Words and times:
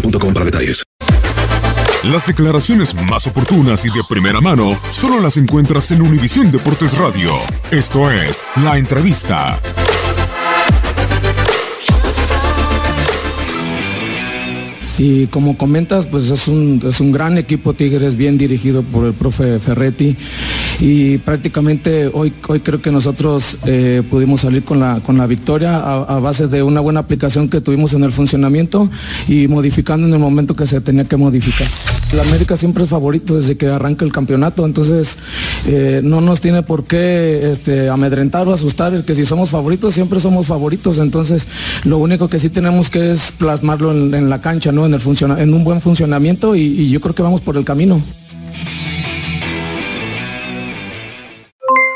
boostmobile.com 0.00 0.34
para 0.34 0.44
detalles. 0.44 0.84
Las 2.04 2.26
declaraciones 2.26 2.94
más 2.94 3.26
oportunas 3.26 3.84
y 3.84 3.88
de 3.88 4.02
primera 4.08 4.40
mano 4.40 4.78
solo 4.90 5.20
las 5.20 5.36
encuentras 5.38 5.90
en 5.90 6.02
Univisión 6.02 6.52
Deportes 6.52 6.96
Radio. 6.98 7.32
Esto 7.70 8.10
es 8.10 8.44
La 8.62 8.78
Entrevista. 8.78 9.58
Y 14.98 15.26
como 15.26 15.58
comentas, 15.58 16.06
pues 16.06 16.30
es 16.30 16.48
un, 16.48 16.80
es 16.86 17.00
un 17.00 17.12
gran 17.12 17.36
equipo 17.36 17.74
Tigres, 17.74 18.16
bien 18.16 18.38
dirigido 18.38 18.82
por 18.82 19.04
el 19.06 19.12
profe 19.12 19.58
Ferretti. 19.58 20.16
Y 20.80 21.18
prácticamente 21.18 22.10
hoy, 22.12 22.32
hoy 22.48 22.60
creo 22.60 22.82
que 22.82 22.90
nosotros 22.90 23.58
eh, 23.66 24.02
pudimos 24.10 24.42
salir 24.42 24.62
con 24.62 24.78
la, 24.78 25.00
con 25.00 25.16
la 25.16 25.26
victoria 25.26 25.76
a, 25.76 26.18
base 26.18 26.48
de 26.48 26.62
una 26.62 26.80
buena 26.80 27.00
aplicación 27.00 27.48
que 27.48 27.60
tuvimos 27.60 27.94
en 27.94 28.04
el 28.04 28.12
funcionamiento 28.12 28.90
y 29.26 29.48
modificando 29.48 30.06
en 30.06 30.12
el 30.12 30.18
momento 30.18 30.54
que 30.54 30.66
se 30.66 30.80
tenía 30.80 31.04
que 31.04 31.16
modificar. 31.16 31.66
La 32.14 32.22
América 32.22 32.56
siempre 32.56 32.84
es 32.84 32.90
favorito 32.90 33.36
desde 33.36 33.56
que 33.56 33.68
arranca 33.68 34.04
el 34.04 34.12
campeonato, 34.12 34.66
entonces 34.66 35.18
eh, 35.66 36.00
no 36.04 36.20
nos 36.20 36.40
tiene 36.40 36.62
por 36.62 36.84
qué 36.84 37.50
este, 37.50 37.88
amedrentar 37.88 38.46
o 38.46 38.52
asustar, 38.52 39.04
que 39.04 39.14
si 39.14 39.24
somos 39.24 39.50
favoritos 39.50 39.94
siempre 39.94 40.20
somos 40.20 40.46
favoritos, 40.46 40.98
entonces 40.98 41.46
lo 41.84 41.98
único 41.98 42.28
que 42.28 42.38
sí 42.38 42.50
tenemos 42.50 42.90
que 42.90 43.12
es 43.12 43.32
plasmarlo 43.32 43.92
en, 43.92 44.28
la 44.28 44.40
cancha, 44.40 44.72
¿no? 44.72 44.84
en, 44.84 44.94
el 44.94 45.00
en 45.38 45.54
un 45.54 45.64
buen 45.64 45.80
funcionamiento 45.80 46.54
y 46.54 46.88
yo 46.90 47.00
creo 47.00 47.14
que 47.14 47.22
vamos 47.22 47.40
por 47.40 47.56
el 47.56 47.64
camino. 47.64 48.00